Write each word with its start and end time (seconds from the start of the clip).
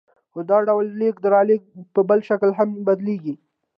خو 0.31 0.39
دا 0.49 0.57
ډول 0.67 0.85
لېږد 0.99 1.23
رالېږد 1.33 1.71
په 1.93 2.01
بل 2.09 2.19
شکل 2.29 2.49
هم 2.59 2.69
بدلېږي 2.87 3.35